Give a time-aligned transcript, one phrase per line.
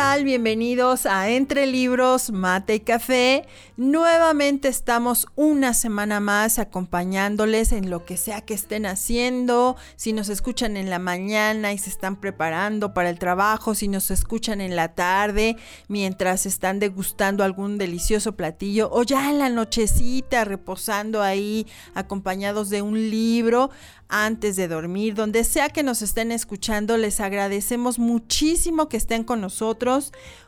[0.00, 3.46] Bienvenidos a Entre Libros, Mate y Café.
[3.76, 9.76] Nuevamente estamos una semana más acompañándoles en lo que sea que estén haciendo.
[9.96, 14.10] Si nos escuchan en la mañana y se están preparando para el trabajo, si nos
[14.10, 15.56] escuchan en la tarde
[15.88, 22.82] mientras están degustando algún delicioso platillo o ya en la nochecita reposando ahí acompañados de
[22.82, 23.70] un libro
[24.10, 29.40] antes de dormir, donde sea que nos estén escuchando, les agradecemos muchísimo que estén con
[29.40, 29.89] nosotros.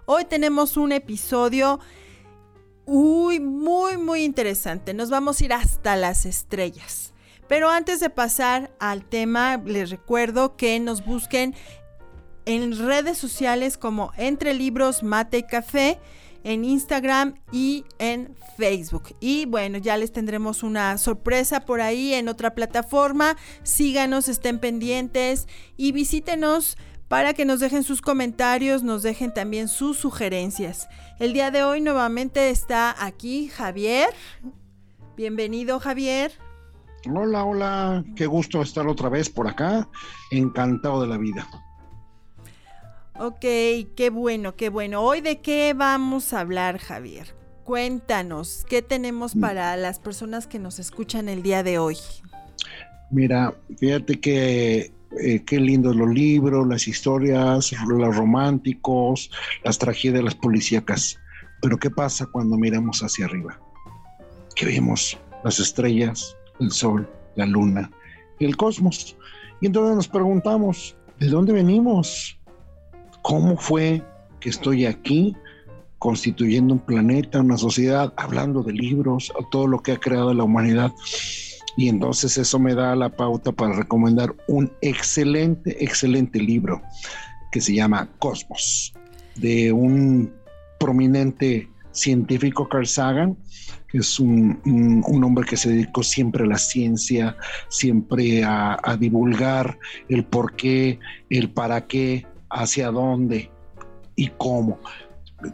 [0.06, 1.80] Hoy tenemos un episodio
[2.86, 4.94] muy, muy, muy interesante.
[4.94, 7.12] Nos vamos a ir hasta las estrellas.
[7.48, 11.54] Pero antes de pasar al tema, les recuerdo que nos busquen
[12.44, 15.98] en redes sociales como Entre Libros, Mate y Café
[16.44, 19.14] en Instagram y en Facebook.
[19.20, 23.36] Y bueno, ya les tendremos una sorpresa por ahí en otra plataforma.
[23.62, 26.76] Síganos, estén pendientes y visítenos
[27.12, 30.88] para que nos dejen sus comentarios, nos dejen también sus sugerencias.
[31.18, 34.08] El día de hoy nuevamente está aquí Javier.
[35.14, 36.32] Bienvenido Javier.
[37.14, 39.86] Hola, hola, qué gusto estar otra vez por acá.
[40.30, 41.46] Encantado de la vida.
[43.18, 43.40] Ok,
[43.94, 45.02] qué bueno, qué bueno.
[45.02, 47.34] Hoy de qué vamos a hablar, Javier.
[47.64, 49.40] Cuéntanos, ¿qué tenemos mm.
[49.40, 51.98] para las personas que nos escuchan el día de hoy?
[53.10, 59.30] Mira, fíjate que eh, qué lindos los libros, las historias, los románticos,
[59.64, 61.18] las tragedias, las policíacas.
[61.60, 63.60] Pero ¿qué pasa cuando miramos hacia arriba?
[64.54, 65.18] ¿Qué vemos?
[65.44, 67.90] Las estrellas, el sol, la luna,
[68.40, 69.16] el cosmos.
[69.60, 72.38] Y entonces nos preguntamos, ¿de dónde venimos?
[73.22, 74.02] ¿Cómo fue
[74.40, 75.36] que estoy aquí
[75.98, 80.92] constituyendo un planeta, una sociedad, hablando de libros, todo lo que ha creado la humanidad?
[81.76, 86.82] Y entonces eso me da la pauta para recomendar un excelente, excelente libro
[87.50, 88.92] que se llama Cosmos,
[89.36, 90.32] de un
[90.78, 93.36] prominente científico Carl Sagan,
[93.88, 94.60] que es un,
[95.22, 97.36] hombre que se dedicó siempre a la ciencia,
[97.68, 99.78] siempre a, a divulgar
[100.08, 103.50] el por qué, el para qué, hacia dónde
[104.16, 104.78] y cómo.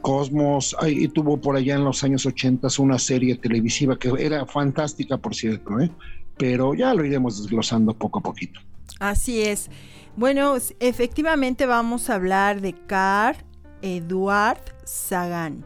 [0.00, 5.16] Cosmos y tuvo por allá en los años 80 una serie televisiva que era fantástica,
[5.16, 5.90] por cierto, ¿eh?
[6.36, 8.60] pero ya lo iremos desglosando poco a poquito.
[9.00, 9.70] Así es.
[10.16, 13.36] Bueno, efectivamente vamos a hablar de Carl
[13.82, 15.64] Eduard Sagan.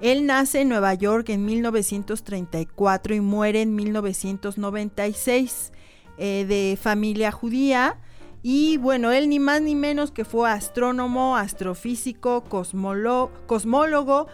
[0.00, 5.72] Él nace en Nueva York en 1934 y muere en 1996
[6.18, 7.98] eh, de familia judía.
[8.46, 14.26] Y bueno, él ni más ni menos que fue astrónomo, astrofísico, cosmólogo,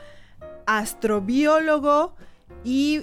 [0.66, 2.16] astrobiólogo
[2.64, 3.02] y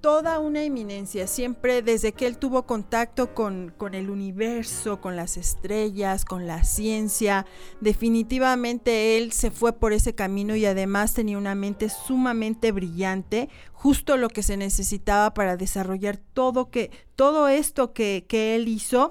[0.00, 1.26] toda una eminencia.
[1.26, 6.62] Siempre desde que él tuvo contacto con, con, el universo, con las estrellas, con la
[6.62, 7.44] ciencia,
[7.80, 14.16] definitivamente él se fue por ese camino y además tenía una mente sumamente brillante, justo
[14.16, 19.10] lo que se necesitaba para desarrollar todo, que, todo esto que, que él hizo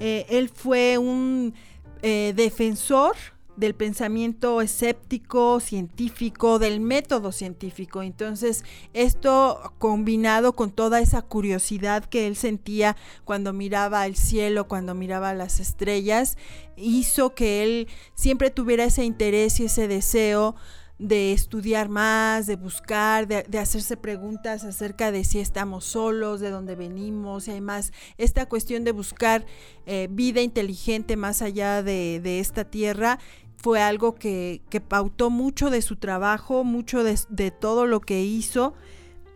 [0.00, 1.54] eh, él fue un
[2.02, 3.14] eh, defensor
[3.56, 8.02] del pensamiento escéptico, científico, del método científico.
[8.02, 14.94] Entonces, esto combinado con toda esa curiosidad que él sentía cuando miraba al cielo, cuando
[14.94, 16.38] miraba las estrellas,
[16.76, 20.56] hizo que él siempre tuviera ese interés y ese deseo
[21.00, 26.76] de estudiar más, de buscar, de, hacerse preguntas acerca de si estamos solos, de dónde
[26.76, 29.46] venimos, y además esta cuestión de buscar
[29.86, 33.18] eh, vida inteligente más allá de, esta tierra
[33.56, 38.74] fue algo que, pautó mucho de su trabajo, mucho de, todo lo que hizo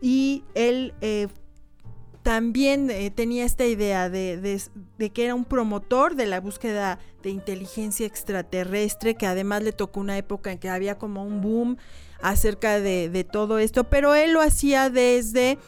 [0.02, 1.28] y él eh,
[2.24, 4.58] también eh, tenía esta idea de,
[5.12, 10.16] que era un promotor de la búsqueda de inteligencia extraterrestre, que además le tocó una
[10.16, 11.76] época en que había como un boom
[12.22, 15.58] acerca de, todo esto, pero él lo hacía desde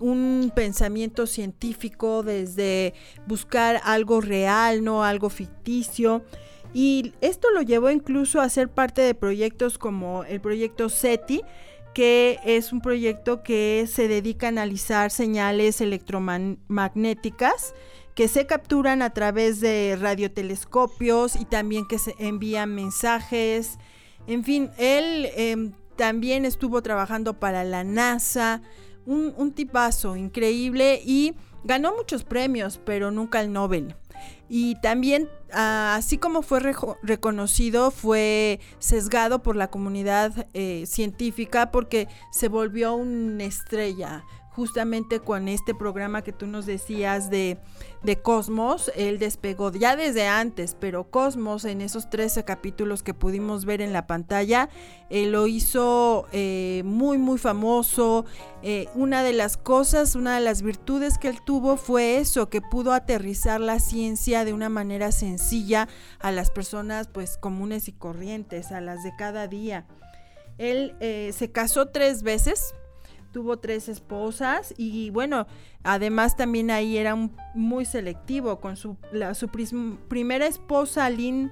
[0.00, 2.92] un pensamiento científico, desde
[3.26, 6.22] buscar algo real, no algo ficticio.
[6.74, 11.42] Y esto lo llevó incluso a ser parte de proyectos como el proyecto SETI,
[11.94, 17.74] que es un proyecto que se dedica a analizar señales electromagnéticas
[18.14, 23.78] que se capturan a través de radiotelescopios y también que se envían mensajes.
[24.26, 28.60] En fin, él em, también estuvo trabajando para la NASA,
[29.06, 31.34] un, un tipazo increíble y
[31.64, 33.94] ganó muchos premios, pero nunca el Nobel.
[34.48, 36.60] Y también, ah, así como fue
[37.02, 45.48] reconocido, fue sesgado por la comunidad eh, científica porque se volvió una estrella, justamente con
[45.48, 47.58] este programa que tú nos decías de,
[48.22, 53.80] Cosmos, él despegó ya desde antes, pero Cosmos en esos 13 capítulos que pudimos ver
[53.80, 54.68] en la pantalla,
[55.08, 58.24] él lo hizo eh, muy, muy famoso.
[58.62, 62.60] Eh, una de las cosas, una de las virtudes que él tuvo fue eso, que
[62.60, 65.88] pudo aterrizar la ciencia de una manera sencilla
[66.18, 69.86] a las personas pues comunes y corrientes, a las de cada día.
[70.58, 72.74] Él eh, se casó tres veces,
[73.32, 75.46] tuvo tres esposas y bueno,
[75.82, 77.16] además también ahí era
[77.54, 78.96] muy selectivo con su,
[79.34, 79.48] su
[80.08, 81.50] primera esposa, Lynn,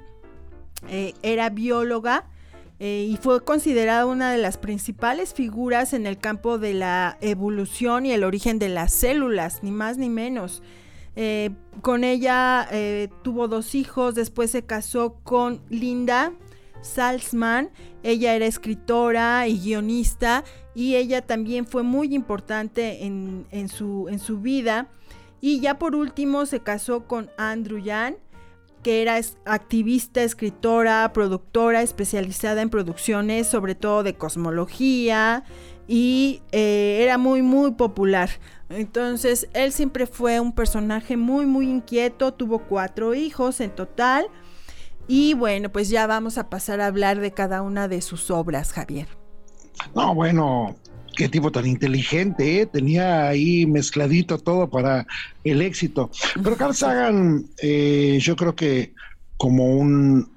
[0.88, 2.24] eh, era bióloga
[2.78, 8.06] eh, y fue considerada una de las principales figuras en el campo de la evolución
[8.06, 10.62] y el origen de las células, ni más ni menos.
[11.16, 11.50] Eh,
[11.82, 12.68] con ella
[13.22, 16.32] tuvo dos hijos, después se casó con Linda
[16.82, 17.70] Salzman,
[18.02, 20.44] ella era escritora y guionista
[20.80, 24.88] y ella también fue muy importante en, su, vida.
[25.42, 28.16] Y ya por último se casó con Andrew Yan,
[28.82, 35.44] que era activista, escritora, productora especializada en producciones, sobre todo de cosmología,
[35.86, 38.30] y eh, era muy, muy popular.
[38.70, 44.28] Entonces, él siempre fue un personaje muy, muy inquieto, tuvo cuatro hijos en total.
[45.06, 48.72] Y bueno, pues ya vamos a pasar a hablar de cada una de sus obras,
[48.72, 49.19] Javier.
[49.94, 50.76] No, bueno,
[51.16, 52.66] qué tipo tan inteligente, ¿eh?
[52.66, 55.06] tenía ahí mezcladito todo para
[55.44, 56.10] el éxito.
[56.42, 58.94] Pero Carl Sagan, eh, yo creo que
[59.36, 60.30] como un,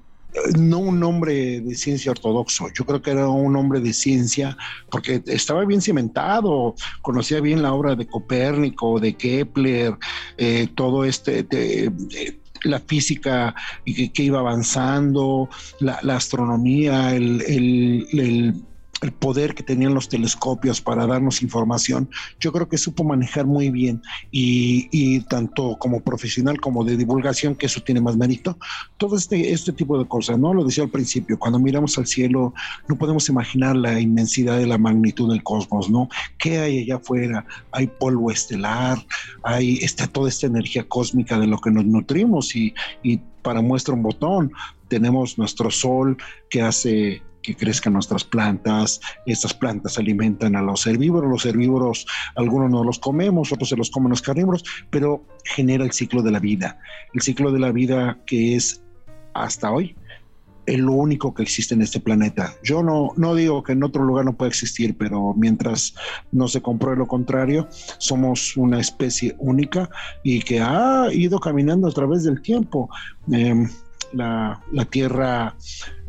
[0.58, 4.56] no un hombre de ciencia ortodoxo, yo creo que era un hombre de ciencia
[4.90, 9.94] porque estaba bien cimentado, conocía bien la obra de Copérnico, de Kepler,
[10.36, 11.46] eh, todo este
[12.64, 13.54] la física
[13.84, 15.48] que, iba avanzando,
[15.80, 18.64] la, astronomía, el,
[19.18, 22.08] poder que tenían los telescopios para darnos información,
[22.40, 27.66] yo creo que supo manejar muy bien y, tanto como profesional como de divulgación, que
[27.66, 28.58] eso tiene más mérito,
[28.96, 30.54] todo este, este tipo de cosas, ¿no?
[30.54, 32.54] Lo decía al principio, cuando miramos al cielo
[32.88, 36.08] no podemos imaginar la inmensidad de la magnitud del cosmos, ¿no?
[36.38, 37.46] ¿Qué hay allá afuera?
[37.72, 38.98] Hay polvo estelar,
[39.42, 43.94] hay está toda esta energía cósmica de lo que nos nutrimos y, y para muestra
[43.94, 44.52] un botón
[44.88, 46.16] tenemos nuestro sol
[46.48, 52.70] que hace que crezcan nuestras plantas, estas plantas alimentan a los herbívoros, los herbívoros algunos
[52.70, 56.40] no los comemos, otros se los comen los carnívoros, pero genera el ciclo de la
[56.40, 56.78] vida,
[57.12, 58.82] el ciclo de la vida que es
[59.34, 59.94] hasta hoy
[60.66, 62.54] el único que existe en este planeta.
[62.62, 65.94] Yo no, no digo que en otro lugar no pueda existir, pero mientras
[66.32, 67.68] no se compruebe lo contrario,
[67.98, 69.90] somos una especie única
[70.22, 72.88] y que ha ido caminando a través del tiempo.
[73.30, 73.68] Em,
[74.14, 75.56] la, Tierra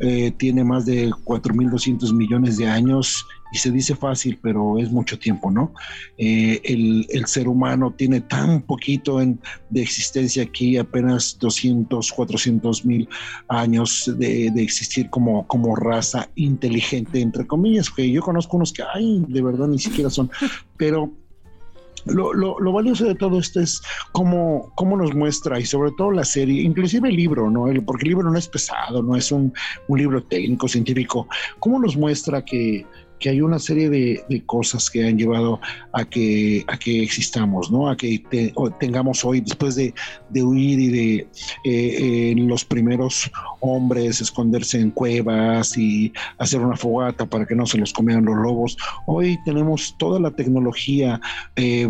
[0.00, 5.18] eh, tiene más de 4.200 millones de años y se dice fácil, pero es mucho
[5.18, 5.72] tiempo, ¿no?
[6.18, 13.08] Eh, el, ser humano tiene tan poquito de existencia aquí, apenas 200, 400 mil
[13.48, 19.24] años de, existir como, como raza inteligente, entre comillas, que yo conozco unos que, ay,
[19.28, 20.30] de verdad ni siquiera son,
[20.76, 21.12] pero
[22.06, 23.82] lo, lo, valioso de todo esto es
[24.12, 27.66] cómo, cómo nos muestra y sobre todo la serie, inclusive el libro, ¿no?
[27.84, 29.52] porque el libro no es pesado, no es un,
[29.88, 31.26] un libro técnico, científico,
[31.58, 32.86] cómo nos muestra que
[33.18, 35.60] que hay una serie de, cosas que han llevado
[35.92, 37.88] a que, a que existamos, ¿no?
[37.88, 38.22] A que
[38.78, 39.94] tengamos hoy, después de,
[40.34, 41.28] huir y de eh,
[41.64, 43.30] eh, los primeros
[43.60, 48.36] hombres esconderse en cuevas y hacer una fogata para que no se los comieran los
[48.36, 51.20] lobos, hoy tenemos toda la tecnología.
[51.56, 51.88] Eh,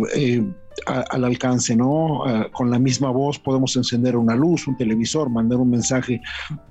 [0.85, 2.23] al alcance, ¿no?
[2.51, 6.21] con la misma voz podemos encender una luz, un televisor, mandar un mensaje,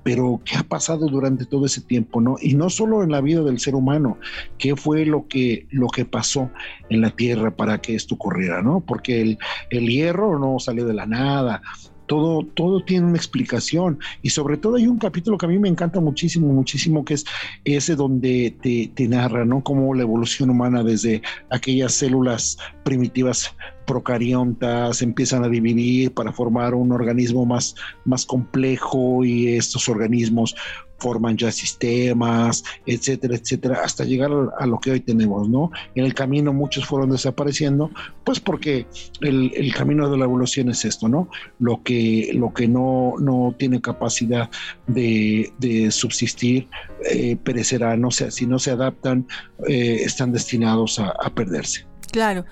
[0.03, 2.35] pero ¿qué ha pasado durante todo ese tiempo, ¿no?
[2.41, 4.17] Y no solo en la vida del ser humano,
[4.57, 6.49] ¿qué fue lo que, lo que pasó
[6.89, 8.81] en la Tierra para que esto ocurriera, ¿no?
[8.81, 9.37] Porque el,
[9.69, 11.61] el hierro no salió de la nada,
[12.07, 15.69] todo, todo tiene una explicación y sobre todo hay un capítulo que a mí me
[15.69, 17.25] encanta muchísimo, muchísimo, que es
[17.63, 19.63] ese donde te, narra, ¿no?
[19.63, 26.91] Cómo la evolución humana desde aquellas células primitivas procariontas empiezan a dividir para formar un
[26.91, 30.55] organismo más, más complejo y estos organismos
[30.97, 35.71] forman ya sistemas, etcétera, etcétera, hasta llegar a lo que hoy tenemos, ¿no?
[35.95, 37.91] En el camino muchos fueron desapareciendo,
[38.23, 38.87] pues porque
[39.21, 41.29] el, camino de la evolución es esto, ¿no?
[41.59, 44.49] Lo que, lo que no, no tiene capacidad
[44.87, 45.53] de,
[45.91, 46.67] subsistir
[47.09, 49.27] eh, perecerá, no sé, si no se adaptan,
[49.67, 51.85] eh, están destinados a, perderse.
[52.11, 52.45] Claro.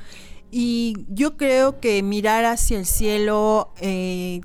[0.52, 4.42] Y yo creo que mirar hacia el cielo eh,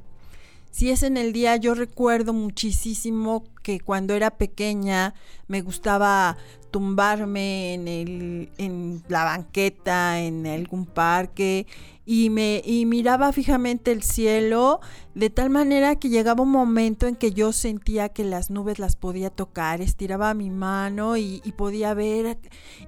[0.71, 5.15] si es en el día, yo recuerdo muchísimo que cuando era pequeña
[5.49, 6.37] me gustaba
[6.71, 11.67] tumbarme en, el, en la banqueta, en algún parque
[12.07, 14.81] y me y miraba fijamente el cielo
[15.15, 18.97] de tal manera que llegaba un momento en que yo sentía que las nubes las
[18.97, 22.39] podía tocar, estiraba mi mano y, podía ver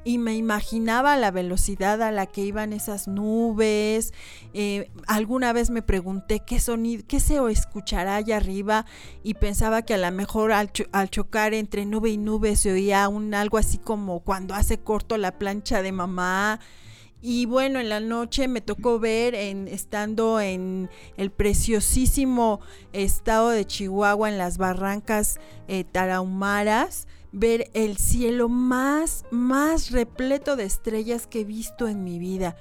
[0.05, 4.13] y me imaginaba la velocidad a la que iban esas nubes.
[4.55, 8.87] Eh, alguna vez me pregunté qué sonido, qué se escuchará allá arriba
[9.23, 10.53] y pensaba que a lo mejor
[10.93, 15.17] al, chocar entre nube y nube se oía un algo así como cuando hace corto
[15.19, 16.61] la plancha de mamá.
[17.21, 22.61] Y bueno, en la noche me tocó ver, en, estando en el preciosísimo
[22.93, 25.39] estado de Chihuahua, en las barrancas
[25.69, 32.19] eh, tarahumaras, ver el cielo más, más repleto de estrellas que he visto en mi
[32.19, 32.57] vida.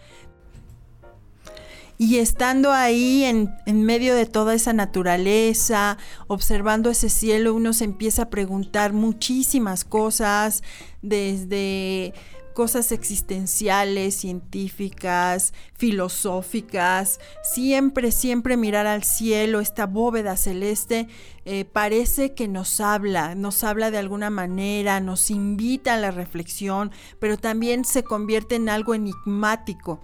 [2.01, 7.83] Y estando ahí en, en, medio de toda esa naturaleza, observando ese cielo, uno se
[7.83, 10.63] empieza a preguntar muchísimas cosas,
[11.03, 12.15] desde
[12.55, 21.07] cosas existenciales, científicas, filosóficas, siempre, siempre mirar al cielo, esta bóveda celeste,
[21.45, 26.89] eh, parece que nos habla, nos habla de alguna manera, nos invita a la reflexión,
[27.19, 30.01] pero también se convierte en algo enigmático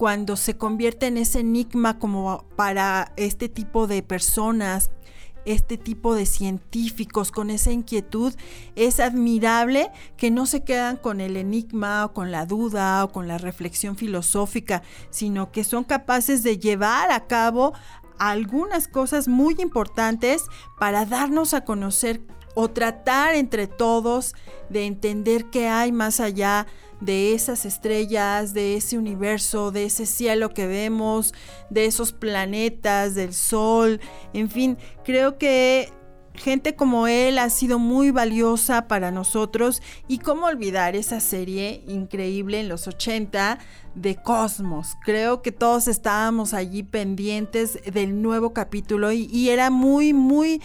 [0.00, 4.90] cuando se convierte en ese enigma como para este tipo de personas
[5.44, 8.34] este tipo de científicos con esa inquietud,
[8.76, 13.28] es admirable que no se quedan con el enigma o con la duda o con
[13.28, 17.74] la reflexión filosófica, sino que son capaces de llevar a cabo
[18.18, 20.44] algunas cosas muy importantes
[20.78, 22.22] para darnos a conocer
[22.54, 24.34] o tratar entre todos
[24.68, 26.66] de entender qué hay más allá
[27.00, 31.34] de esas estrellas, de ese universo, de ese cielo que vemos,
[31.70, 34.00] de esos planetas, del sol,
[34.34, 35.90] en fin, creo que
[36.34, 42.60] gente como él ha sido muy valiosa para nosotros y cómo olvidar esa serie increíble
[42.60, 43.58] en los 80
[43.94, 44.96] de Cosmos.
[45.04, 50.62] Creo que todos estábamos allí pendientes del nuevo capítulo y, y era muy, muy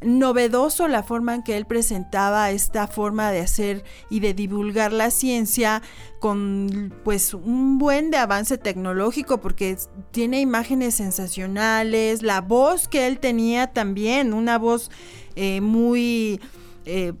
[0.00, 5.10] novedoso la forma en que él presentaba esta forma de hacer y de divulgar la
[5.10, 5.82] ciencia
[6.20, 9.76] con pues un buen de avance tecnológico porque
[10.12, 14.90] tiene imágenes sensacionales, la voz que él tenía también, una voz
[15.36, 16.40] eh, muy...
[16.84, 17.12] Eh,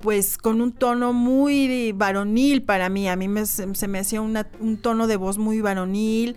[0.00, 5.08] pues con un tono muy varonil para mí, a mí se me hacía un tono
[5.08, 6.36] de voz muy varonil.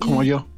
[0.00, 0.48] Como yo.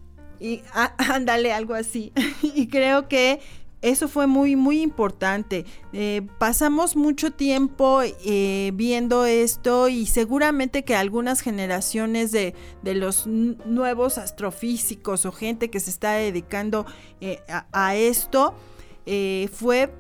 [0.41, 0.63] Y
[0.97, 2.13] ándale, algo así.
[2.43, 3.41] y creo que
[3.83, 5.65] eso fue muy, muy importante.
[5.93, 14.19] Eh, pasamos mucho tiempo eh, viendo esto y seguramente que algunas generaciones de, los nuevos
[14.19, 16.85] astrofísicos o gente que se está dedicando
[17.21, 17.41] eh,
[17.73, 18.55] a, esto
[19.53, 19.93] fue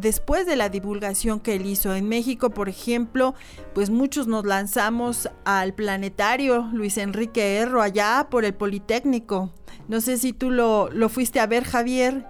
[0.00, 3.34] después de la divulgación que él hizo en México, por ejemplo,
[3.74, 9.52] pues muchos nos lanzamos al planetario Luis Enrique Erro allá por el Politécnico.
[9.86, 12.26] No sé si tú lo, lo fuiste a ver, Javier.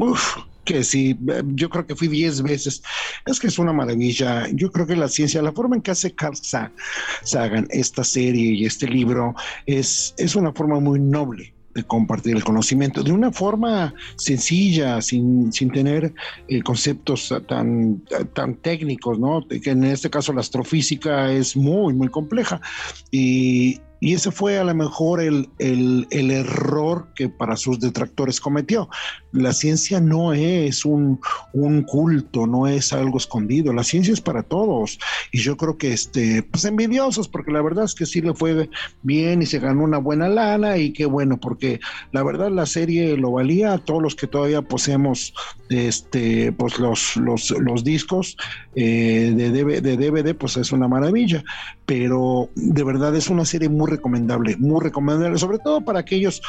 [0.00, 1.18] Uf, que sí,
[1.54, 2.82] yo creo que fui 10 veces.
[3.26, 4.46] Es que es una maravilla.
[4.54, 6.36] Yo creo que la ciencia, la forma en que hace Carl
[7.22, 9.34] Sagan esta serie y este libro
[9.66, 15.52] es, es una forma muy noble de compartir el conocimiento de una forma sencilla, sin,
[15.52, 16.14] sin tener
[16.48, 18.02] eh, conceptos tan,
[18.32, 19.46] tan técnicos, ¿no?
[19.46, 22.60] Que en este caso la astrofísica es muy, muy compleja.
[23.10, 28.88] Y, y ese fue a lo mejor el, el, error que para sus detractores cometió.
[29.30, 31.20] La ciencia no es un,
[31.52, 33.74] un, culto, no es algo escondido.
[33.74, 34.98] La ciencia es para todos.
[35.32, 38.70] Y yo creo que, este, pues envidiosos, porque la verdad es que sí le fue
[39.02, 41.78] bien y se ganó una buena lana y qué bueno, porque
[42.12, 43.74] la verdad la serie lo valía.
[43.74, 45.34] A todos los que todavía poseemos
[45.68, 48.36] este, pues los, los, los discos
[48.74, 51.44] eh, de, DVD, de DVD, pues es una maravilla.
[51.90, 56.40] Pero de verdad es una serie muy recomendable, muy recomendable, sobre todo para aquellos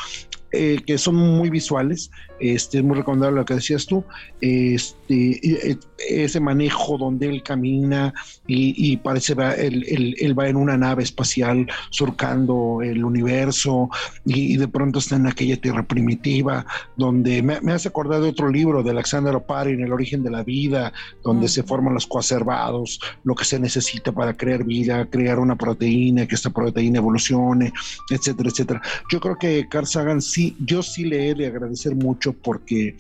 [0.51, 4.03] eh, que son muy visuales, este, es muy recomendable lo que decías tú,
[4.41, 5.77] este, eh,
[6.10, 8.13] ese manejo donde él camina
[8.48, 9.86] y, parece va, él,
[10.20, 13.89] él, va en una nave espacial surcando el universo
[14.25, 16.65] y, de pronto está en aquella tierra primitiva,
[16.98, 20.43] donde me, me hace acordar de otro libro de Alexander Oparin, El origen de la
[20.43, 20.91] vida,
[21.24, 26.27] donde se forman los coacervados, lo que se necesita para crear vida, crear una proteína,
[26.27, 27.72] que esta proteína evolucione,
[28.10, 28.81] etcétera, etcétera.
[29.12, 32.95] Yo creo que Carl Sagan sí, yo sí le he de agradecer mucho porque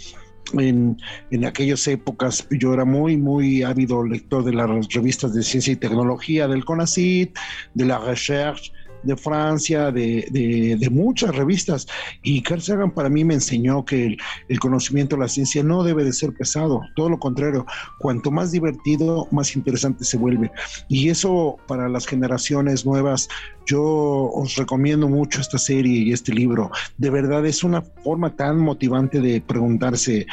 [0.53, 0.97] en,
[1.29, 5.77] en, aquellas épocas yo era muy, muy ávido lector de las revistas de ciencia y
[5.77, 7.37] tecnología del CONACYT,
[7.73, 8.71] de la Recherche,
[9.03, 11.87] de Francia, de, de, muchas revistas.
[12.23, 14.17] Y Carl Sagan para mí me enseñó que
[14.47, 17.65] el, conocimiento la ciencia no debe de ser pesado, todo lo contrario,
[17.99, 20.51] cuanto más divertido, más interesante se vuelve.
[20.87, 23.27] Y eso para las generaciones nuevas,
[23.65, 26.71] yo os recomiendo mucho esta serie y este libro.
[26.97, 30.25] De verdad es una forma tan motivante de preguntarse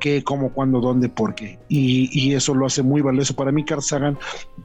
[0.00, 1.58] qué, cómo, cuándo, dónde, por qué.
[1.68, 3.34] Y, y eso lo hace muy valioso.
[3.34, 4.18] Para mí, Carl Sagan,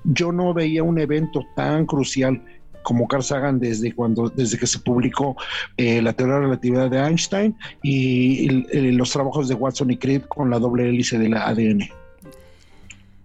[0.03, 2.43] yo no veía un evento tan crucial
[2.83, 5.35] como Carl Sagan desde cuando desde que se publicó
[5.77, 8.49] eh, la teoría de la relatividad de Einstein y,
[8.91, 11.89] los trabajos de Watson y Crick con la doble hélice de la ADN.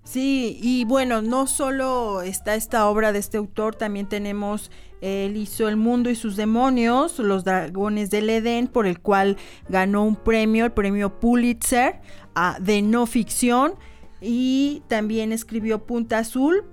[0.04, 4.70] Sí, y bueno, no solo está esta obra de este autor, también tenemos,
[5.00, 9.36] él hizo El mundo y sus demonios, Los dragones del Edén, por el cual
[9.68, 12.00] ganó un premio, el premio Pulitzer
[12.34, 13.74] ah, de no ficción,
[14.20, 16.64] y también escribió Punta Azul,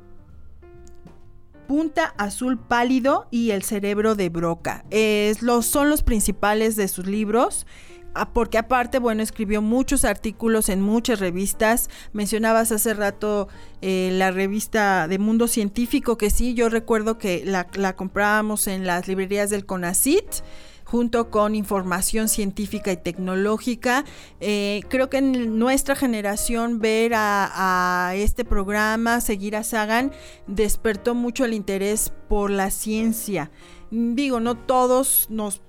[1.71, 4.83] Punta Azul Pálido y El Cerebro de Broca.
[4.89, 7.65] Es, los, son los principales de sus libros.
[8.13, 11.89] Ah, porque aparte, bueno, escribió muchos artículos en muchas revistas.
[12.11, 13.47] Mencionabas hace rato
[13.81, 18.85] eh, la revista de Mundo Científico, que sí, yo recuerdo que la, la comprábamos en
[18.85, 20.25] las librerías del CONACIT
[20.91, 24.03] junto con información científica y tecnológica.
[24.41, 30.11] Eh, creo que en nuestra generación ver a, este programa, seguir a Sagan,
[30.47, 33.51] despertó mucho el interés por la ciencia.
[33.89, 35.61] Digo, no todos nos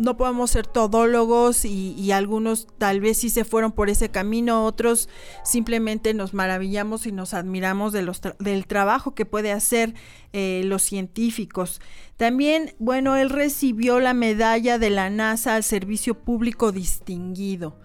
[0.00, 5.08] no podemos ser todólogos y, algunos tal vez sí se fueron por ese camino, otros
[5.44, 9.94] simplemente nos maravillamos y nos admiramos del trabajo que puede hacer
[10.32, 11.80] eh, los científicos.
[12.16, 17.76] También, bueno, él recibió la medalla de la NASA al servicio público distinguido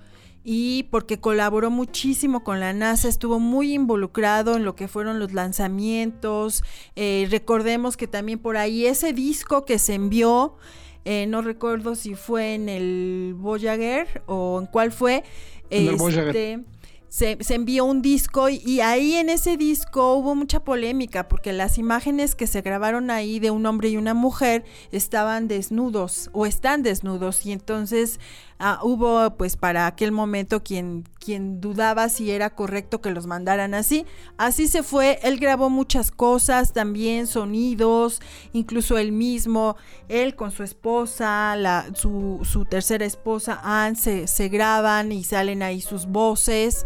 [0.48, 5.34] y porque colaboró muchísimo con la NASA, estuvo muy involucrado en lo que fueron los
[5.34, 6.63] lanzamientos.
[6.96, 10.56] Eh, recordemos que también por ahí ese disco que se envió
[11.06, 15.24] eh, no recuerdo si fue en el Voyager o en cuál fue.
[15.70, 16.63] este,
[17.15, 22.36] se, envió un disco y, ahí en ese disco hubo mucha polémica porque las imágenes
[22.36, 27.46] que se grabaron ahí de un hombre y una mujer estaban desnudos o están desnudos
[27.46, 28.20] y entonces
[28.58, 33.74] Ah, hubo pues para aquel momento quien, quien dudaba si era correcto que los mandaran
[33.74, 34.06] así.
[34.38, 38.22] Así se fue, él grabó muchas cosas, también sonidos,
[38.54, 39.76] incluso él mismo,
[40.08, 45.62] él con su esposa, la, su, su tercera esposa, Anne, se, se graban y salen
[45.62, 46.86] ahí sus voces.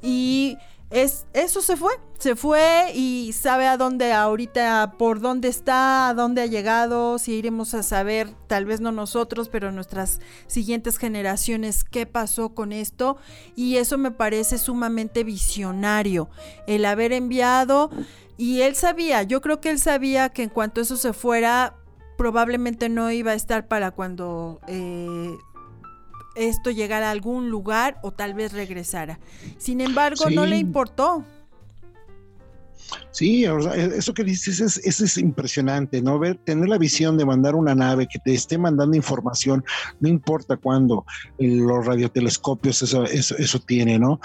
[0.00, 0.56] Y
[0.90, 6.14] es, eso se fue, se fue y sabe a dónde ahorita, por dónde está, a
[6.14, 11.84] dónde ha llegado, si iremos a saber, tal vez no nosotros, pero nuestras siguientes generaciones,
[11.84, 13.18] qué pasó con esto.
[13.54, 16.30] Y eso me parece sumamente visionario,
[16.66, 17.90] el haber enviado,
[18.38, 21.74] y él sabía, yo creo que él sabía que en cuanto eso se fuera,
[22.16, 25.36] probablemente no iba a estar para cuando eh,
[26.38, 29.18] esto llegara a algún lugar o tal vez regresara.
[29.58, 31.24] Sin embargo, no le importó.
[33.10, 36.18] Sí, eso que dices es, es, impresionante, ¿no?
[36.18, 39.64] Ver, tener la visión de mandar una nave que te esté mandando información,
[40.00, 41.04] no importa cuándo,
[41.38, 44.20] los radiotelescopios eso, eso, eso tiene, ¿no?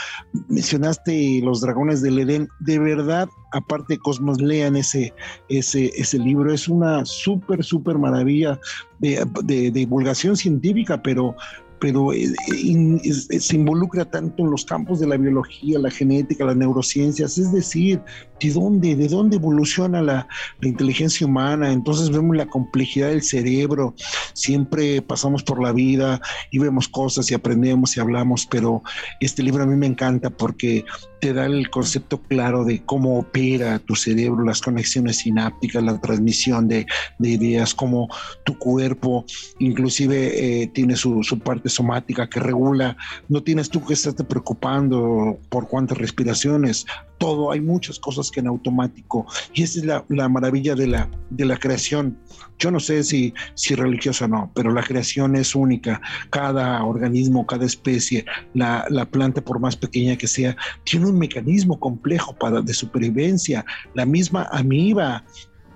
[0.47, 5.13] Mencionaste los dragones del Edén, de verdad, aparte Cosmos, lean ese,
[5.49, 8.60] ese, ese libro, es una súper, súper maravilla
[8.99, 11.36] de, de, divulgación científica, pero
[11.84, 16.56] pero eh, eh, se involucra tanto en los campos de la biología, la genética, las
[16.56, 18.00] neurociencias, es decir,
[18.39, 20.26] ¿de dónde, de dónde evoluciona la,
[20.62, 21.74] la, inteligencia humana?
[21.74, 23.96] Entonces vemos la complejidad del cerebro,
[24.32, 28.82] siempre pasamos por la vida y vemos cosas y aprendemos y hablamos, pero
[29.19, 30.86] este libro a mí me encanta porque
[31.24, 36.67] te da el concepto claro de cómo opera tu cerebro, las conexiones sinápticas, la transmisión
[36.67, 36.86] de,
[37.19, 38.10] ideas, cómo
[38.43, 39.24] tu cuerpo
[39.60, 42.95] inclusive eh, tiene su, parte somática que regula,
[43.29, 46.86] no tienes tú que estarte preocupando por cuántas respiraciones,
[47.17, 49.25] todo, hay muchas cosas que en automático.
[49.53, 52.17] Y esa es la, maravilla de la, de la creación.
[52.59, 56.01] Yo no sé si, si religiosa o no, pero la creación es única.
[56.29, 61.79] Cada organismo, cada especie, la, la planta, por más pequeña que sea, tiene un mecanismo
[61.79, 63.65] complejo para, de supervivencia.
[63.93, 65.23] La misma amiba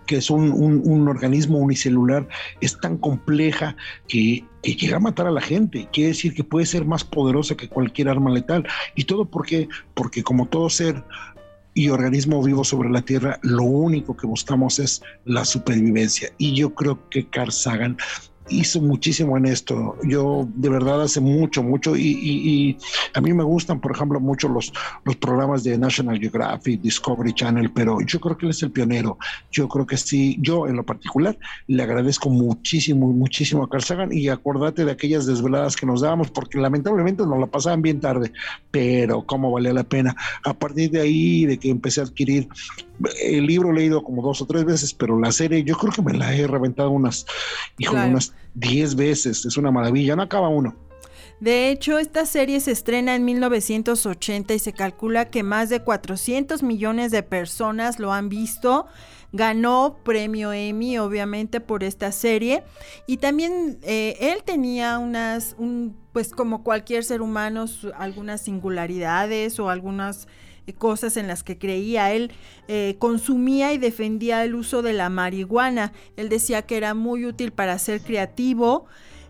[0.07, 2.27] que es un, organismo unicelular,
[2.61, 3.75] es tan compleja
[4.07, 5.87] que, llega a matar a la gente.
[5.93, 8.67] Quiere decir que puede ser más poderosa que cualquier arma letal.
[8.95, 9.69] ¿Y todo por qué?
[9.93, 11.03] Porque como todo ser
[11.73, 16.33] y organismo vivo sobre la Tierra, lo único que buscamos es la supervivencia.
[16.37, 17.97] Y yo creo que Carl Sagan
[18.49, 19.95] hizo muchísimo en esto.
[20.03, 22.77] Yo de verdad hace mucho, mucho y,
[23.13, 24.71] a mí me gustan, por ejemplo, mucho los,
[25.03, 29.17] los programas de National Geographic, Discovery Channel, pero yo creo que él es el pionero.
[29.51, 34.13] Yo creo que sí, yo en lo particular le agradezco muchísimo, muchísimo a Carl Sagan
[34.13, 38.31] y acordate de aquellas desveladas que nos dábamos porque lamentablemente nos la pasaban bien tarde,
[38.71, 40.15] pero cómo valía la pena.
[40.43, 42.47] A partir de ahí, de que empecé a adquirir
[43.21, 46.01] el libro he leído como dos o tres veces, pero la serie yo creo que
[46.01, 47.25] me la he reventado unas,
[47.77, 49.45] hijo, unas diez veces.
[49.45, 50.75] Es una maravilla, no acaba uno.
[51.39, 56.63] De hecho, esta serie se estrena en 1980 y se calcula que más de 400
[56.63, 58.87] millones de personas lo han visto.
[59.33, 62.63] Ganó premio Emmy, obviamente, por esta serie.
[63.05, 65.55] Y también eh, él tenía unas,
[66.11, 70.27] pues como cualquier ser humano, algunas singularidades o algunas
[70.73, 72.13] cosas en las que creía.
[72.13, 72.31] Él
[72.67, 75.93] eh, consumía y defendía el uso de la marihuana.
[76.15, 78.85] Él decía que era muy útil para ser creativo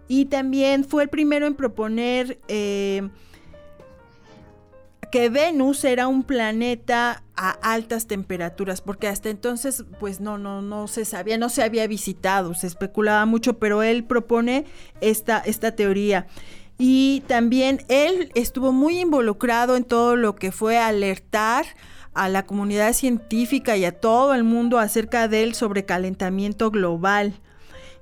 [0.08, 3.10] y también fue el primero en proponer eh,
[5.12, 10.88] que Venus era un planeta a altas temperaturas, porque hasta entonces pues no, no, no
[10.88, 14.66] se sabía, no se había visitado, se especulaba mucho, pero él propone
[15.02, 16.28] esta, esta teoría.
[16.78, 21.66] Y también él estuvo muy involucrado en todo lo que fue alertar
[22.14, 27.40] a la comunidad científica y a todo el mundo acerca del sobrecalentamiento global.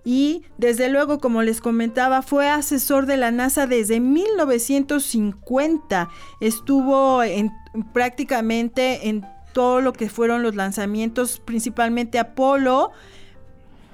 [0.05, 6.09] Y desde luego, como les comentaba, fue asesor de la NASA desde 1950.
[6.39, 7.51] Estuvo en,
[7.91, 12.91] prácticamente en todo lo que fueron los lanzamientos, principalmente Apolo,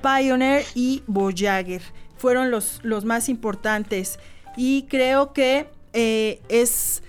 [0.02, 1.82] Pioneer y Voyager.
[2.18, 4.20] Fueron los, los más importantes
[4.58, 7.04] y creo que eh, es...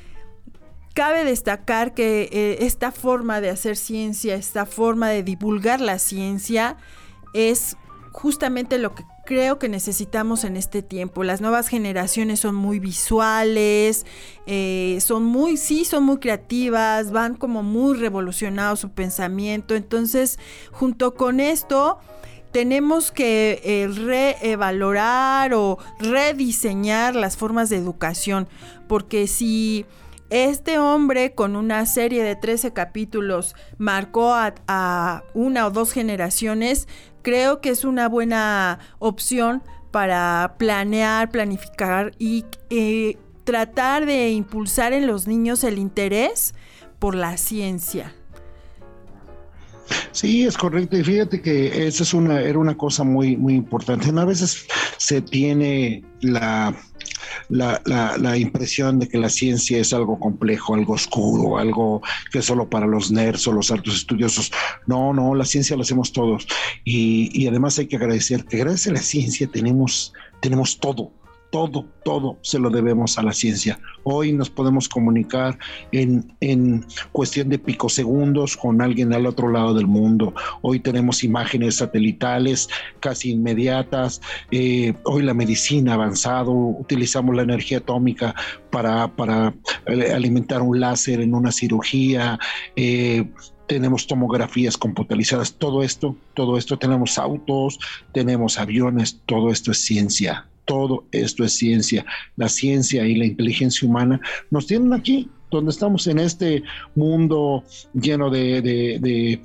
[0.94, 6.76] Cabe destacar que eh, esta forma de hacer ciencia, esta forma de divulgar la ciencia,
[7.32, 7.78] es
[8.12, 11.24] justamente lo que creo que necesitamos en este tiempo.
[11.24, 14.04] Las nuevas generaciones son muy visuales,
[14.46, 19.74] eh, son muy, sí, son muy creativas, van como muy revolucionados su pensamiento.
[19.74, 20.38] Entonces,
[20.72, 21.98] junto con esto,
[22.52, 28.48] tenemos que eh, reevaluar o rediseñar las formas de educación,
[28.86, 29.86] porque si
[30.30, 36.88] este hombre con una serie de 13 capítulos marcó a, una o dos generaciones,
[37.22, 45.06] creo que es una buena opción para planear, planificar y eh, tratar de impulsar en
[45.06, 46.54] los niños el interés
[46.98, 48.14] por la ciencia.
[50.12, 50.96] Sí, es correcto.
[50.96, 54.08] Y fíjate que esa es una, era una cosa muy, muy importante.
[54.08, 54.66] A veces
[54.98, 56.74] se tiene la,
[57.48, 62.68] la, impresión de que la ciencia es algo complejo, algo oscuro, algo que es solo
[62.68, 64.52] para los nerds o los altos estudiosos.
[64.86, 66.46] No, no, la ciencia la hacemos todos.
[66.84, 71.12] Y, y además hay que agradecer que gracias a la ciencia tenemos, tenemos todo
[71.52, 73.78] todo, todo se lo debemos a la ciencia.
[74.04, 75.58] Hoy nos podemos comunicar
[75.92, 80.34] en, en, cuestión de picosegundos con alguien al otro lado del mundo.
[80.62, 82.68] Hoy tenemos imágenes satelitales
[83.00, 84.22] casi inmediatas.
[84.50, 88.34] Eh, hoy la medicina ha avanzado, utilizamos la energía atómica
[88.70, 89.54] para, para
[89.86, 92.38] eh, alimentar un láser en una cirugía.
[92.76, 93.28] Eh,
[93.66, 97.78] tenemos tomografías computarizadas, todo esto, todo esto, tenemos autos,
[98.12, 102.02] tenemos aviones, todo esto es ciencia, todo esto es ciencia.
[102.36, 104.18] La ciencia y la inteligencia humana
[104.50, 106.62] nos tienen aquí, donde estamos en este
[106.94, 109.38] mundo lleno de,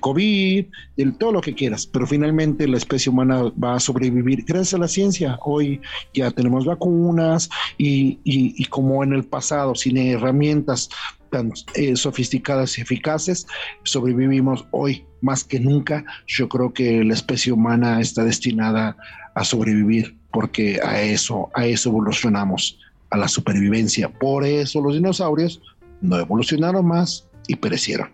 [0.00, 0.64] COVID,
[0.96, 4.78] de todo lo que quieras, pero finalmente la especie humana va a sobrevivir gracias a
[4.78, 5.38] la ciencia.
[5.42, 5.82] Hoy
[6.14, 10.88] ya tenemos vacunas y, como en el pasado, sin herramientas
[11.30, 13.46] tan eh, sofisticadas y eficaces,
[13.82, 16.06] sobrevivimos hoy más que nunca.
[16.26, 18.96] Yo creo que la especie humana está destinada
[19.34, 22.78] a sobrevivir porque a eso, a eso evolucionamos,
[23.10, 24.08] a la supervivencia.
[24.08, 25.60] Por eso los dinosaurios
[26.00, 28.10] no evolucionaron más y perecieron.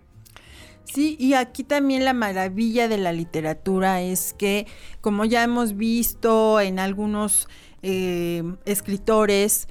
[0.85, 4.67] Sí, y aquí también la maravilla de la literatura es que,
[5.01, 7.47] como ya hemos visto en algunos
[7.81, 9.67] eh, escritores,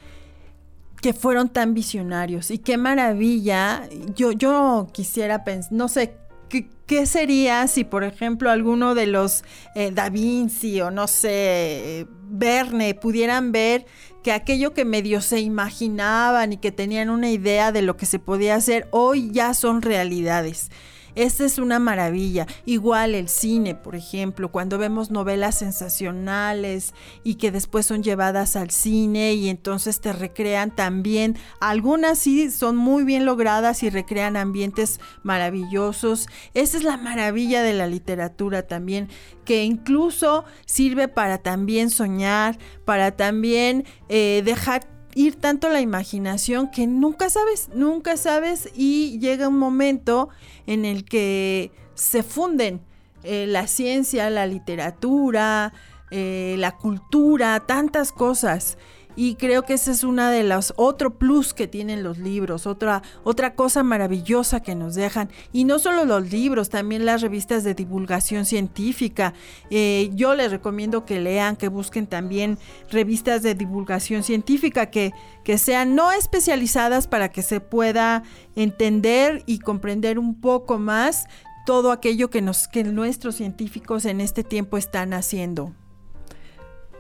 [1.01, 3.89] que fueron tan visionarios y qué maravilla.
[4.15, 6.17] Yo, yo quisiera pensar, no sé,
[6.49, 12.07] ¿qué, sería si, por ejemplo, alguno de los eh, Da Vinci o no sé,
[12.39, 13.87] Verne pudieran ver
[14.23, 18.19] que aquello que medio se imaginaban y que tenían una idea de lo que se
[18.19, 20.71] podía hacer, hoy ya son realidades.
[21.17, 22.47] Esta es una maravilla.
[22.67, 28.71] Igual el cine, por ejemplo, cuando vemos novelas sensacionales y que después son llevadas al
[28.71, 31.37] cine y entonces te recrean también.
[31.61, 36.29] Algunas sí son muy bien logradas y recrean ambientes maravillosos.
[36.55, 39.09] Esa es la maravilla de la literatura también,
[39.45, 46.87] que incluso sirve para también soñar, para también eh, dejar ir tanto la imaginación que
[46.87, 50.29] nunca sabes, nunca sabes y llega un momento
[50.67, 52.83] en el que se funden
[53.25, 55.73] eh, la ciencia, la literatura,
[56.11, 58.77] eh, la cultura, tantas cosas.
[59.17, 63.03] Y creo que ese es una de los otro plus que tienen los libros, otra,
[63.25, 65.31] otra cosa maravillosa que nos dejan.
[65.53, 69.33] Y no solo los libros, también las revistas de divulgación científica.
[69.71, 72.59] Eh, yo les recomiendo que lean, que busquen también
[72.91, 75.13] revistas de divulgación científica que,
[75.45, 78.23] que sean no especializadas para que se pueda
[78.55, 81.27] entender y comprender un poco más
[81.65, 85.75] todo aquello que, nos, que nuestros científicos en este tiempo están haciendo.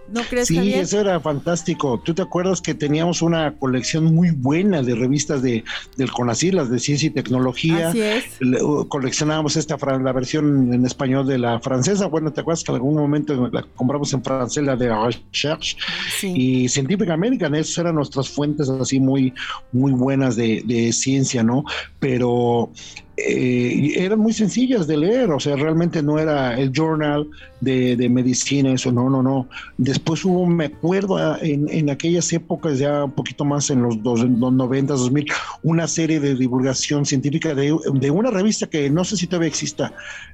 [0.08, 2.00] ¿No crees, sí, eso era fantástico.
[2.04, 5.64] ¿Tú te acuerdas que teníamos una colección muy buena de revistas de,
[5.96, 7.88] del CONACYT, las de ciencia y tecnología?
[7.88, 8.24] Así es.
[8.40, 12.06] Uh, coleccionábamos esta la versión en español de la francesa.
[12.06, 15.76] Bueno, ¿te acuerdas que en algún momento la compramos en francés, la de Recherche?
[16.18, 16.32] Sí.
[16.34, 19.32] Y Scientific American, esas eran nuestras fuentes así muy,
[19.72, 21.64] muy buenas de, de ciencia, ¿no?
[21.98, 22.70] Pero
[23.16, 27.26] eh, eran muy sencillas de leer, o sea, realmente no era el journal
[27.60, 29.48] de, medicina, eso, no, no, no.
[29.78, 34.28] Después hubo, me acuerdo, ah, en, aquellas épocas, ya un poquito más en los, dos,
[34.28, 35.26] 90, 2000,
[35.62, 39.92] una serie de divulgación científica de, una revista que no sé si todavía exista,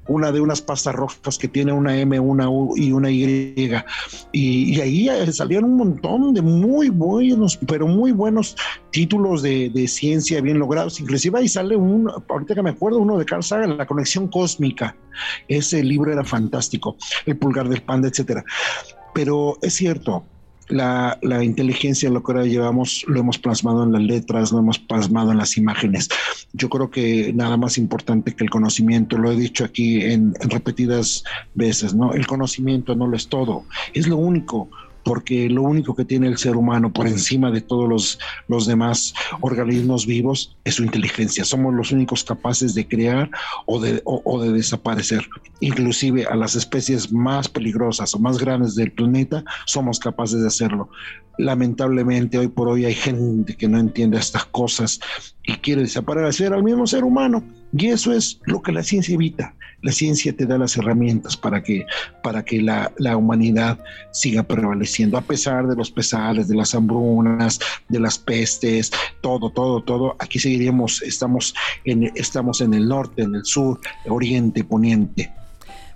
[0.09, 3.73] una de unas pastas rojas que tiene una M, una U y una Y.
[4.33, 8.57] Y, ahí eh, salían un montón de muy buenos, pero muy buenos
[8.91, 11.01] títulos de, de ciencia bien logrados.
[11.01, 14.97] Inclusive ahí sale un, ahorita que me acuerdo uno de Carl Sagan, La conexión cósmica.
[15.49, 18.45] Ese libro era fantástico, El pulgar del panda, etcétera.
[19.15, 20.25] Pero es cierto,
[20.69, 24.79] la, la, inteligencia, lo que ahora llevamos, lo hemos plasmado en las letras, lo hemos
[24.79, 26.09] plasmado en las imágenes.
[26.53, 30.51] Yo creo que nada más importante que el conocimiento, lo he dicho aquí en, en
[30.51, 32.15] repetidas veces, ¿no?
[32.15, 34.71] El conocimiento no lo es todo, es lo único
[35.05, 39.15] porque lo único que tiene el ser humano por encima de todos los, los demás
[39.41, 41.45] organismos vivos es su inteligencia.
[41.45, 43.31] Somos los únicos capaces de crear
[43.67, 45.27] o de, o, de desaparecer.
[45.61, 50.89] Inclusive a las especies más peligrosas o más grandes del planeta somos capaces de hacerlo.
[51.39, 55.01] Lamentablemente hoy por hoy hay gente que no entiende estas cosas
[55.45, 57.43] y quiere desaparecer al mismo ser humano.
[57.73, 59.55] Y eso es lo que la ciencia evita.
[59.81, 61.85] La ciencia te da las herramientas para que,
[62.23, 63.81] para que la, la humanidad
[64.13, 69.83] siga prevaleciendo, a pesar de los pesares, de las hambrunas, de las pestes, todo, todo,
[69.83, 70.17] todo.
[70.19, 75.33] Aquí seguiríamos, estamos en, estamos en el norte, en el sur, oriente, poniente.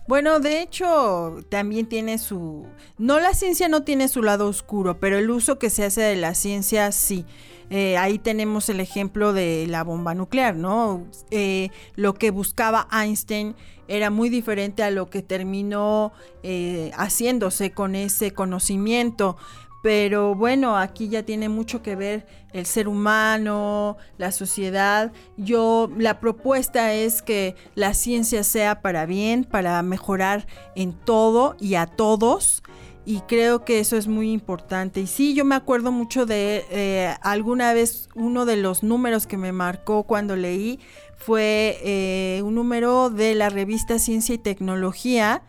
[0.08, 2.64] Bueno, de hecho, también tiene su...
[2.96, 6.16] No, la ciencia no tiene su lado oscuro, pero el uso que se hace de
[6.16, 7.24] la ciencia sí.
[7.70, 11.04] Eh, ahí tenemos el ejemplo de la bomba nuclear, ¿no?
[11.30, 13.56] Eh, lo que buscaba Einstein
[13.88, 19.36] era muy diferente a lo que terminó eh, haciéndose con ese conocimiento.
[19.82, 25.12] Pero bueno, aquí ya tiene mucho que ver el ser humano, la sociedad.
[25.36, 31.76] Yo, la propuesta es que la ciencia sea para bien, para mejorar en todo y
[31.76, 32.64] a todos.
[33.08, 35.00] Y creo que eso es muy importante.
[35.00, 39.36] Y sí, yo me acuerdo mucho de eh, alguna vez uno de los números que
[39.36, 40.80] me marcó cuando leí
[41.16, 45.42] fue eh, un número de la revista Ciencia y Tecnología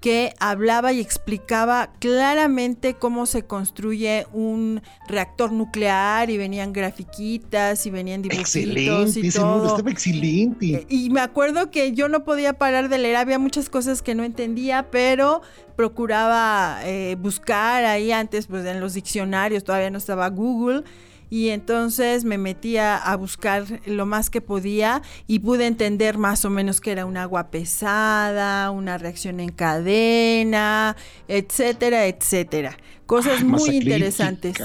[0.00, 7.90] que hablaba y explicaba claramente cómo se construye un reactor nuclear y venían grafiquitas y
[7.90, 9.66] venían dibujitos y todo.
[9.66, 10.86] Estaba excelente.
[10.88, 14.22] Y me acuerdo que yo no podía parar de leer, había muchas cosas que no
[14.22, 15.40] entendía, pero
[15.76, 20.84] procuraba eh, buscar ahí antes, pues en los diccionarios, todavía no estaba Google
[21.30, 26.50] y entonces me metía a buscar lo más que podía y pude entender más o
[26.50, 30.96] menos que era un agua pesada, una reacción en cadena,
[31.28, 32.76] etcétera, etcétera.
[33.06, 34.56] Cosas muy interesantes.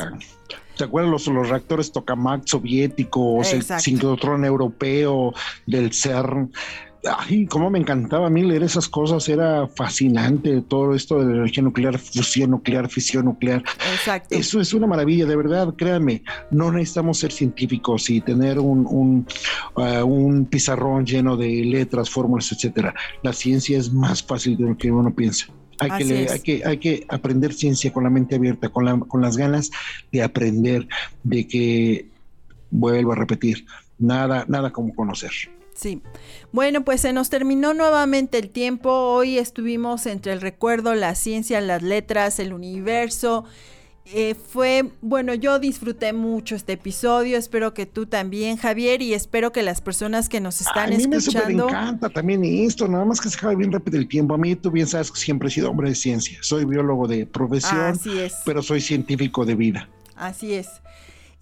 [0.78, 5.34] ¿Te acuerdas los, los reactores tokamak soviéticos, el sincrotrón europeo
[5.68, 6.52] del CERN?
[7.18, 11.40] Ay, cómo me encantaba a mí leer esas cosas, era fascinante todo esto de la
[11.40, 13.64] energía nuclear, fusión nuclear, fisión nuclear.
[13.94, 14.36] Exacto.
[14.36, 19.28] Eso es una maravilla, de verdad, créanme, no necesitamos ser científicos y tener un, un,
[19.76, 22.94] uh, un pizarrón lleno de letras, fórmulas, etcétera.
[23.24, 25.48] La ciencia es más fácil de lo que uno piensa.
[25.80, 29.00] Hay que, leer, hay, que, hay que aprender ciencia con la mente abierta, con, la,
[29.00, 29.72] con las ganas
[30.12, 30.88] de aprender,
[31.24, 32.08] de que,
[32.70, 33.66] vuelvo a repetir,
[33.98, 35.32] nada, nada como conocer.
[35.82, 36.00] Sí.
[36.52, 38.92] Bueno, pues se nos terminó nuevamente el tiempo.
[38.92, 43.46] Hoy estuvimos entre el recuerdo, la ciencia, las letras, el universo.
[44.06, 49.52] Eh, fue, bueno, yo disfruté mucho este episodio, espero que tú también, Javier, y espero
[49.52, 51.66] que las personas que nos están a mí escuchando...
[51.66, 54.36] me encanta también esto, nada más que se acaba bien rápido el tiempo.
[54.36, 57.26] A mí tú bien sabes que siempre he sido hombre de ciencia, soy biólogo de
[57.26, 58.36] profesión, Así es.
[58.46, 59.90] pero soy científico de vida.
[60.16, 60.68] Así es.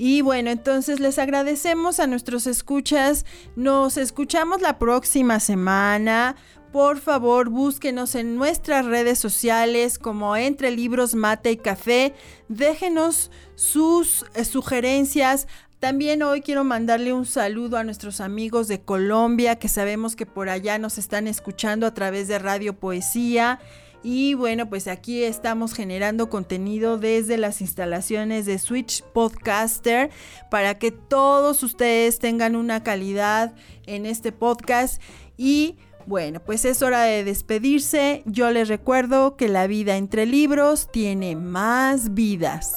[0.01, 3.25] Y bueno, entonces les agradecemos a nuestros escuchas.
[3.57, 6.37] Nos escuchamos la próxima semana.
[6.71, 12.13] Por favor, búsquenos en nuestras redes sociales como Entre Libros, Mate y Café.
[12.47, 15.47] Déjenos sus eh, sugerencias.
[15.79, 20.47] También hoy quiero mandarle un saludo a nuestros amigos de Colombia, que sabemos que por
[20.47, 23.59] allá nos están escuchando a través de Radio Poesía.
[24.01, 30.09] Y bueno, pues aquí estamos generando contenido desde las instalaciones de Switch Podcaster
[30.49, 33.53] para que todos ustedes tengan una calidad
[33.85, 35.01] en este podcast.
[35.35, 38.23] Y bueno, pues es hora de despedirse.
[38.25, 42.73] Yo les recuerdo que la vida entre libros tiene más vidas.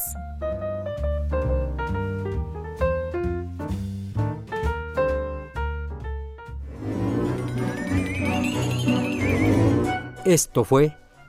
[10.25, 11.02] Esto fue